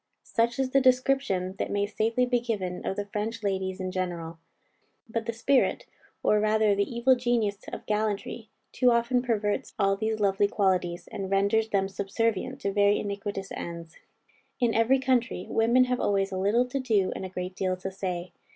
Such 0.23 0.57
is 0.57 0.71
the 0.71 0.81
description 0.81 1.57
that 1.59 1.69
may 1.69 1.85
safely 1.85 2.25
be 2.25 2.39
given 2.39 2.83
of 2.87 2.95
the 2.95 3.05
French 3.05 3.43
ladies 3.43 3.79
in 3.79 3.91
general. 3.91 4.39
But 5.07 5.27
the 5.27 5.31
spirit, 5.31 5.85
or 6.23 6.39
rather 6.39 6.73
the 6.73 6.91
evil 6.91 7.15
genius 7.15 7.59
of 7.71 7.85
gallantry, 7.85 8.49
too 8.71 8.89
often 8.89 9.21
perverts 9.21 9.75
all 9.77 9.95
these 9.95 10.19
lovely 10.19 10.47
qualities, 10.47 11.07
and 11.09 11.29
renders 11.29 11.69
them 11.69 11.87
subservient 11.87 12.59
to 12.61 12.71
very 12.73 12.99
iniquitous 12.99 13.51
ends. 13.51 13.95
In 14.59 14.73
every 14.73 14.97
country, 14.97 15.45
women 15.47 15.83
have 15.83 15.99
always 15.99 16.31
a 16.31 16.35
little 16.39 16.65
to 16.69 16.79
do, 16.79 17.13
and 17.15 17.23
a 17.23 17.29
great 17.29 17.55
deal 17.55 17.77
to 17.77 17.91
say. 17.91 18.31